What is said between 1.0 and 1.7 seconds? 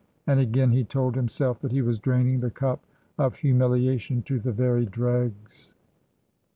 himself